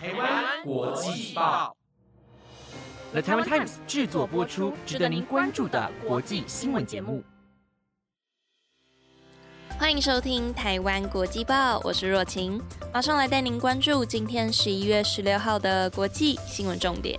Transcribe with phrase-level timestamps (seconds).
[0.00, 1.76] 台湾国际报
[3.10, 7.20] ，The Taiwan Times 制作播出，值得您关注的国际新闻节目。
[9.76, 12.62] 欢迎收听《台湾国际报》，我是若晴，
[12.94, 17.18] 马上来带您关注今天十一月十六号的国际新闻重点。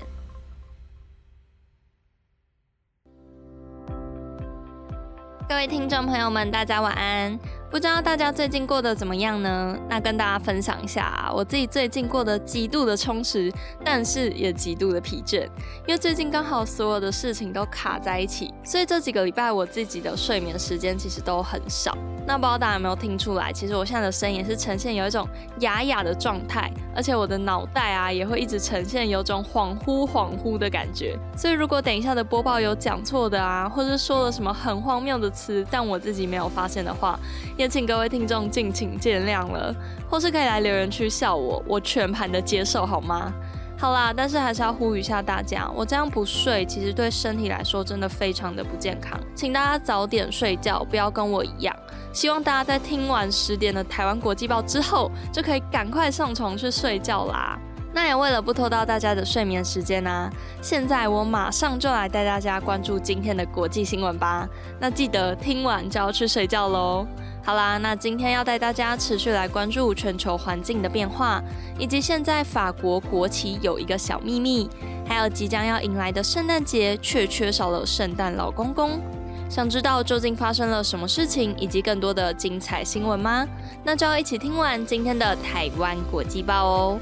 [5.50, 7.38] 各位听众朋友们，大家晚安。
[7.72, 9.78] 不知道大家最近过得怎么样呢？
[9.88, 13.54] 那跟大家分享一下，我自己最近过得极度的充实，
[13.86, 15.44] 但是也极度的疲倦，
[15.88, 21.96] 因为最近刚好所有的事情都卡在一起，所以这几个礼拜我自己的睡眠时间其实都很少。
[22.30, 25.28] 那不知道大家有没有听出来，其实我现在的声音是呈现有一种
[25.62, 31.18] 哑哑的状态，而且我的脑袋啊也会一直呈现有种恍惚恍惚的感觉。
[31.36, 37.20] 所以如果等一下的播报有讲错的啊，或是说了什么很荒谬的词，但我自己没有发现的话，
[37.58, 39.74] 也请各位听众敬请见谅了，
[40.08, 43.34] 或是可以来留言区笑我，我全盘的接受好吗？
[43.80, 51.74] 好啦，但是还是要呼吁一下大家，我这样不睡，其实对身体来说真的非常的不健康，请大家早点睡觉，不要跟我一样。
[52.12, 57.58] 希望大家在听完十点的台湾国际报之后，就可以赶快上床去睡觉啦。
[57.91, 60.29] 那也为了不拖到大家的睡眠时间呢，
[60.62, 64.47] 现在我马上就来带大家关注今天的国际新闻吧。
[64.79, 67.06] 那记得听完就要去睡觉喽。
[67.44, 71.41] 好啦，那今天要带大家持续来关注全球环境的变化，
[71.79, 74.69] 以及现在法国国旗有一个小秘密，
[75.07, 79.01] 还有即将要迎来的圣诞节却缺少了圣诞老公公。
[79.50, 83.47] 想知道究竟发生了什么事情，以及更多的精彩新闻吗？
[83.84, 87.00] 那就要一起听完今天的台湾国际报哦。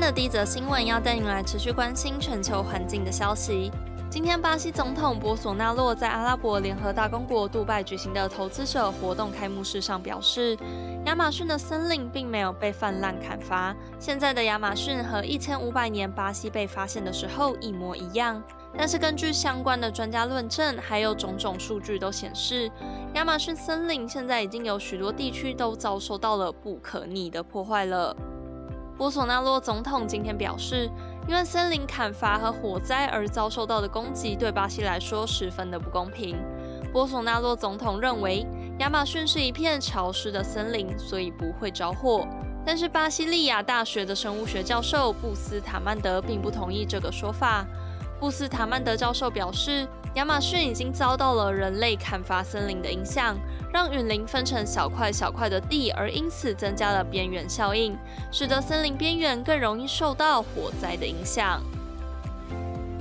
[0.00, 3.70] 的第一则新闻要带您来持续关心全球环境的消息。
[4.08, 10.56] 今天，巴西总统博索纳洛在阿拉伯联合大公国杜拜举行的投资者活动开幕式上表示，
[11.04, 13.76] 亚马逊的森林并没有被泛滥砍伐。
[14.00, 18.42] 现在的亚马逊和一千五百年巴西被发现的时候一模一样。
[18.76, 22.68] 但是，根据相关的专家论证，还有种种数据都显示，
[23.14, 28.16] 亚马逊森林现在已经有许多地区都遭受到了不可逆的破坏了。
[29.00, 30.90] 波索纳洛总统今天表示。
[31.26, 36.36] 因为森林砍伐和火灾而遭受到的攻击，对巴西来说十分的不公平。
[36.92, 38.44] 波索纳洛总统认为，
[38.78, 42.26] 亚马逊是一片潮湿的森林，所以不会着火。
[42.66, 47.64] 但是，巴西利亚大学的生物学教授布斯塔曼德并不同意这个说法。
[48.18, 49.88] 布斯塔曼德教授表示。
[50.14, 53.36] 亚马逊已经遭到了人类砍伐森林的影响，
[53.72, 57.96] 让雨林分成小块小块的地，而因此增加了边缘效应，
[58.32, 61.62] 使得森林边缘更容易受到火灾的影响。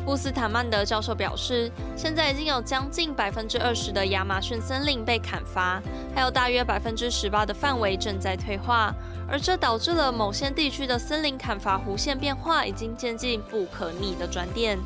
[0.06, 5.82] 布斯塔曼德教授表示，现在已经有将近百分之二十的亚马逊森林被砍伐，
[6.16, 8.94] 还有大约百分之十八的范围正在退化，
[9.28, 14.78] 而这导致了某些地区的森林砍伐弧线变化已经接近不可逆的转点。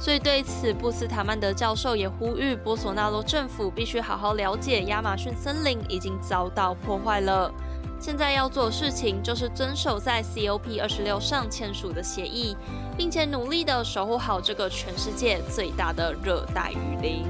[0.00, 7.52] 所以对此，布斯塔曼德教授也呼吁波索纳罗政府必须好好了解亚马逊森林已经遭到破坏了。
[8.00, 12.56] 现在要做事情就是遵守在 COP 二十六上签署的协议，
[12.96, 17.26] 并且努力的守护好这个全世界最大的热带雨林。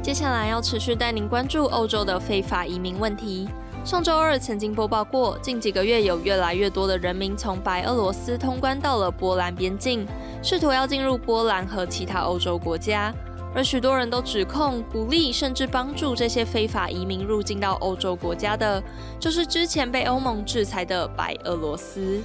[0.00, 3.48] 接下来要持续带您关注欧洲的非法移民问题。
[3.88, 10.06] 上周二曾经播报过，近几个月有越来越多的人民从白俄罗斯通关到了波兰边境，
[10.42, 13.10] 试图要进入波兰和其他欧洲国家，
[13.54, 18.82] 而许多人都指控、鼓励甚至帮助这些非法移民入境到欧洲国家的，
[19.18, 22.20] 就是之前被欧盟制裁的白俄罗斯。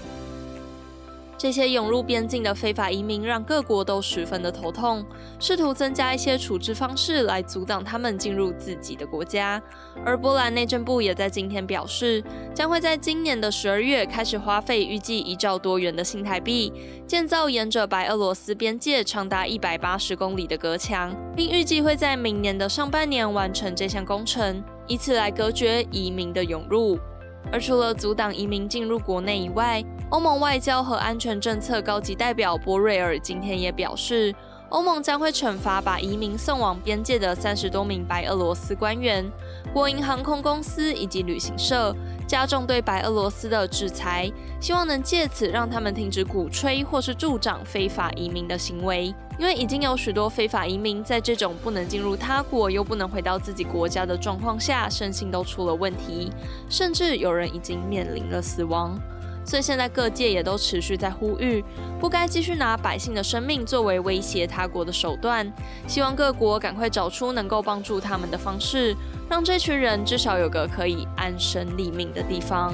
[1.43, 5.05] 这些涌入边境的非法移民让各国都十分的头痛，
[5.41, 9.61] 试图增加一些处置方式来阻挡他们进入自己的国家。
[10.05, 12.23] 而波兰内政部也在今天表示，
[12.55, 16.71] 将会在今年的十二月开始花费预计一兆多元的新台币，
[17.05, 26.97] 建造沿着白俄罗斯边界长达一百八十公里的隔墙，并预计会在明年的上半年完成这项工程，以此来隔绝移民的涌入。
[27.51, 34.31] 而除了阻挡移民进入国内以外，欧盟外交和安全政策高级代表博瑞尔今天也表示，
[34.69, 39.25] 欧盟将会惩罚把移民送往边界的三十多名白俄罗斯官员、
[39.73, 41.95] 国营航空公司以及旅行社，
[42.27, 49.15] 加重对白俄罗斯的制裁，希望能借此让他们停止鼓吹或是助长非法移民的行为。
[49.39, 56.31] 因为已经有许多非法移民在这种不能进入他国又不能回到自己国家的状况下，身心都出了问题，
[56.69, 58.95] 甚至有人已经面临了死亡。
[59.45, 61.63] 所以现在各界也都持续在呼吁，
[61.99, 65.51] 不该继续拿百姓的生命作为威胁他国的手段，
[65.87, 68.95] 希望各国赶快找出能够帮助他们的方式，
[69.29, 72.73] 让这群人至少有个可以安身立命的地方。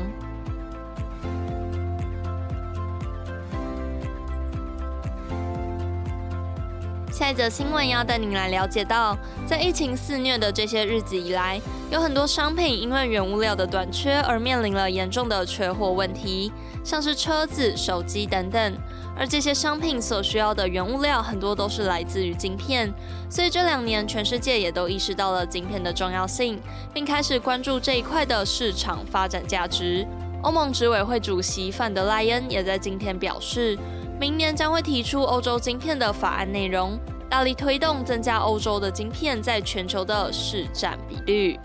[7.19, 9.13] 下一则新闻要带您来了解到，
[9.45, 11.59] 在疫情肆虐的这些日子以来，
[11.91, 16.49] 有很多商品因为原物料的短缺而面临了严重的缺货问题，
[16.81, 18.73] 像是车子、手机等等。
[19.17, 22.89] 而这些商品所需要的原物料很多都是来自于晶片，
[23.29, 26.57] 所以这两年全世界也都意识到了晶片的重要性，
[26.93, 30.07] 并开始关注这一块的市场发展价值。
[30.41, 33.77] 欧盟执委会主席范德莱恩也在今天表示。
[34.19, 36.99] 明年将会提出欧洲晶片的法案内容，
[37.29, 41.57] 大力推动增加欧洲的晶片在全球的市占比率。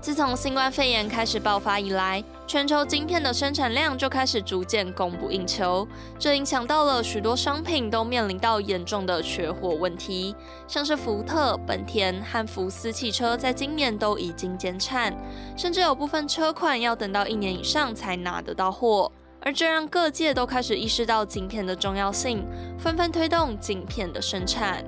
[0.00, 5.86] 自从新冠肺炎开始爆发以来，全球晶片的生产量就开始逐渐供不应求，
[6.18, 10.34] 这影响到了许多商品都面临到严重的缺货问题，
[10.66, 15.14] 像是福特、本田和福斯汽车在今年都已经减产，
[15.54, 19.12] 甚至有部分车款要等到一年以上才拿得到货。
[19.44, 22.46] 而这让各界都开始意识到晶片的重要性，
[22.78, 24.82] 纷纷推动晶片的生产。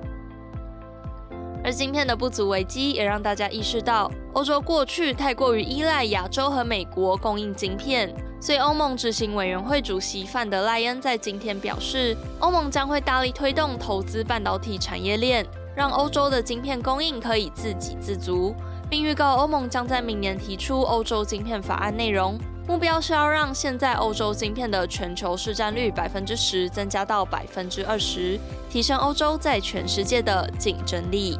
[1.63, 8.11] 而晶片的不足危机也让大家意识到，欧洲过去太过于依赖亚洲和美国供应晶片，
[8.41, 15.45] 所以欧盟执行委员会主席范德赖恩在今天表示，欧盟将会大力推动投资半导体产业链，
[15.75, 18.55] 让欧洲的晶片供应可以自给自足，
[18.89, 22.39] 并预告欧盟将在明年提出欧洲晶片法案内容。
[22.67, 28.37] 目标是要让现在欧洲晶片的全球市占率百分之十增加到百分之二十，
[28.69, 31.39] 提升欧洲在全世界的竞争力。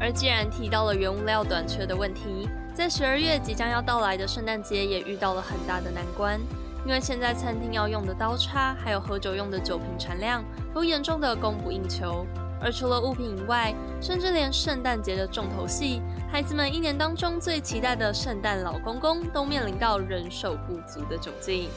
[0.00, 6.40] 而既然提到了原物料短缺的问题，在十二月即将要到来的圣诞节也遇到了很大的难关，
[6.86, 12.24] 因为现在餐厅要用的刀叉，还有喝酒用的酒瓶产量，都严重的供不应求。
[12.60, 21.68] 而除了物品以外，甚至连圣诞节的重头戏，孩子们一年当中最期待的圣诞老公公，都面临到人手不足的窘境。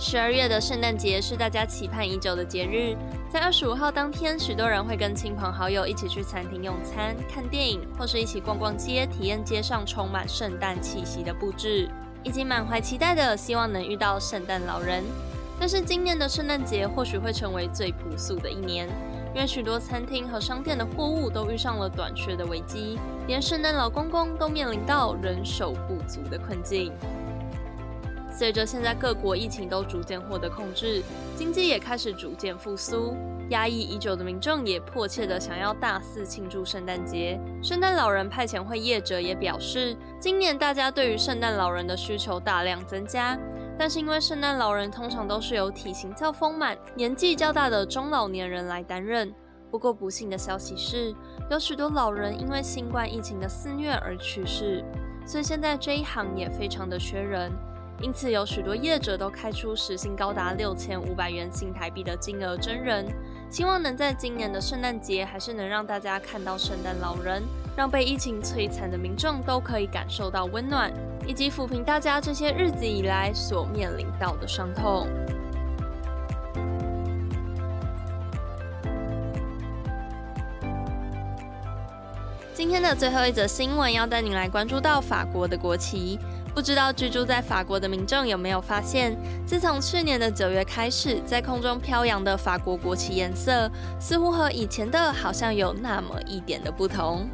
[0.00, 2.96] 十二月的圣诞节是大家期盼已久的节日，
[3.28, 11.88] 在二十五号当天，许多人会跟亲朋好友一起去餐厅用餐、看电影，或是一起逛逛街，体验街上充满圣诞气息的布置，
[12.22, 15.02] 以及满怀期待的希望能遇到圣诞老人。
[15.58, 18.88] 但是今年的圣诞节或许会成为最朴素的一年。
[19.34, 26.92] 因为许多餐厅和商店的货物都遇上了短缺的危机，连圣诞老公公都面临到人手不足的困境。
[28.30, 31.02] 随着现在各国疫情都逐渐获得控制，
[31.36, 33.16] 经济也开始逐渐复苏，
[33.50, 37.40] 压抑已久的民众也迫切的想要大肆庆祝圣诞节。
[37.60, 43.36] 圣诞老人派遣会业者也表示，今年大家对于圣诞老人的需求大量增加。
[43.78, 49.32] 但是因为圣诞老人通常都是由体型较丰满、年纪较大的中老年人来担任。
[49.70, 51.14] 不过不幸的消息是，
[51.50, 54.84] 有许多老人因为新冠疫情的肆虐而去世，
[55.24, 57.52] 所以现在这一行也非常的缺人。
[58.00, 63.06] 因此有许多业者都开出时薪高达六千五百元新台币的金额真人，
[63.50, 67.42] 希望能在今年的圣诞节还是能让大家看到圣诞老人，
[67.76, 70.92] 让被疫情摧残的民众都可以感受到温暖。
[71.28, 75.06] 以及抚平大家这些日子以来所面临到的伤痛。
[82.54, 86.18] 今天的最后一则新闻要带您来关注到法国的国旗。
[86.54, 89.16] 不知道居住在法国的民众有没有发现，
[89.46, 93.70] 自从去年的九月开始，在空中飘扬的法国国旗颜色
[94.00, 97.28] 似乎和以前的好像有那么一点的不同。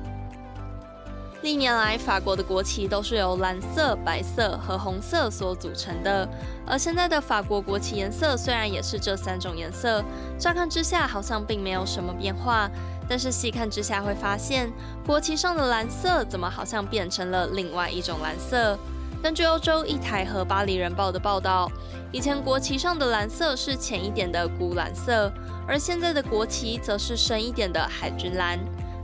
[1.44, 6.26] 历年来，法国的国旗都是由蓝色、白色和红色所组成的。
[6.66, 10.02] 而现在的法国国旗颜色虽然也是这三种颜色，
[10.38, 12.70] 乍看之下好像并没有什么变化，
[13.06, 14.72] 但是细看之下会发现，
[15.04, 18.78] 国旗上的蓝色怎么好像变成了另外一种蓝色？
[19.22, 21.70] 根据欧洲一台和巴黎人报的报道，
[22.10, 25.30] 以前国旗上的蓝色是浅一点的钴蓝色，
[25.68, 28.58] 而现在的国旗则是深一点的海军蓝。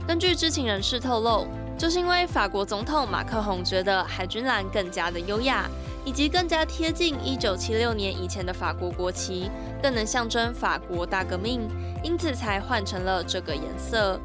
[0.07, 1.45] 根据知情人士透露。
[1.81, 5.67] 就是因为法国总统马克宏觉得海军蓝更加的优雅，
[6.05, 9.49] 以及更加贴近一九七六年以前的法国国旗，
[9.81, 11.67] 更能象征法国大革命，
[12.03, 14.21] 因此才换成了这个颜色。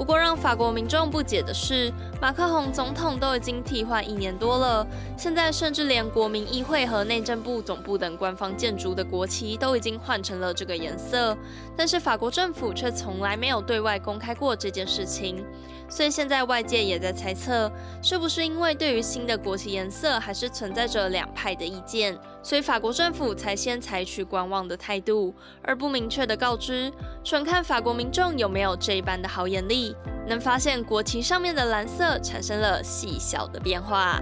[0.00, 1.92] 不过，让法国民众不解的是，
[2.22, 11.36] 马克宏总统都已经替换一年多了，现在甚至连国民议会和内政部总部等官方建筑的国旗都已经换成了这个颜色，
[11.76, 15.44] 但是法国政府却从来没有对外公开过这件事情。
[15.90, 26.90] 所以现在外界也在猜测，是不是因为对于新的国旗颜色还是存在着两派的意见，所以法国政府才先采取观望的态度，而不明确的告知，
[27.22, 29.94] 纯看法国民众有没有这一般的好眼力，
[30.26, 34.20] 能发现国旗上面的蓝色产生了细小的变化。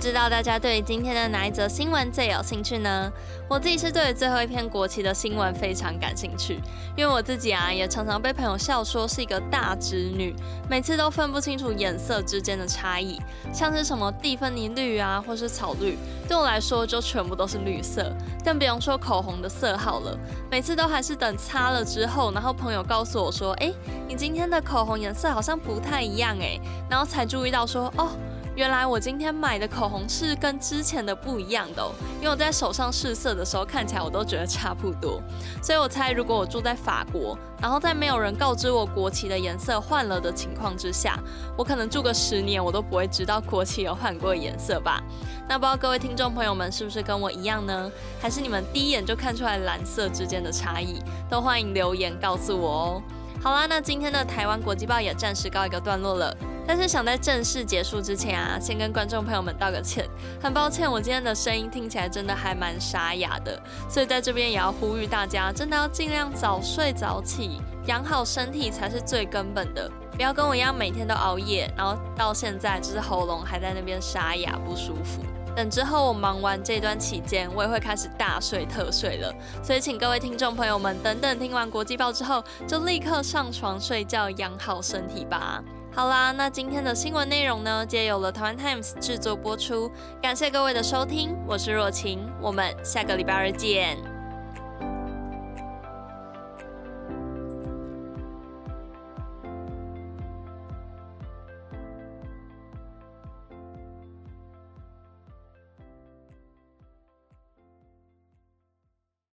[0.00, 3.12] 知道大家对今天的哪一则新闻最有兴趣呢？
[3.50, 6.58] 我自己是对最后一篇国旗的新闻非常感兴趣，
[6.96, 10.34] 因为我自己啊也常常被朋友笑说是一个大直女，
[10.70, 13.20] 每次都分不清楚颜色之间的差异，
[13.52, 18.10] 像是什么蒂芬尼绿啊，或是草绿，对我来说就全部都是绿色，
[18.42, 20.18] 更不用说口红的色号了，
[20.50, 23.70] 每次都还是等擦了之后，然后朋友告诉我说，哎，
[24.08, 28.08] 你今天的口红颜色好像不太一样哎，然后才注意到说，哦。
[28.56, 35.22] 原来我今天买的口红是跟之前的不一样的哦，因为我在手上试色的时候看起来我都觉得差不多，
[35.62, 41.18] 所以我猜如果我住在法国，然后在没有人告知我国旗的颜色换了的情况之下，
[41.56, 45.00] 我可能住个十年我都不会知道国旗有换过颜色吧？
[45.48, 47.90] 那不知道各位听众朋友们是不是跟我一样呢？
[48.20, 51.00] 还是你们第一眼就看出来蓝色之间的差异？
[51.30, 53.02] 都欢迎留言告诉我哦。
[53.42, 56.36] 好啦，那今天的台湾国际报也暂时告一个段落了。
[56.66, 60.08] 但是想在正式结束之前啊，先跟观众朋友们道个歉，
[60.40, 75.22] 很抱歉我今天的声音听起来真的还蛮沙哑的，所以在这边也要呼吁大家，真的要尽量早睡早起，养好身体才是最根本的，不要跟我一样每天都熬夜，然后到现在就是喉咙还在那边沙哑不舒服。
[75.56, 79.34] 等之后我忙完这段期间，我也会开始大睡特睡了。
[79.64, 85.60] 所以请各位听众朋友们，等等听完国际报之后，就立刻上床睡觉，养好身体吧。
[85.92, 89.90] 好啦，那今天的新闻内容呢，皆由了台湾 Times 制作播出。
[90.22, 93.98] 感谢各位的收听，我是若晴，我们下个礼拜二见。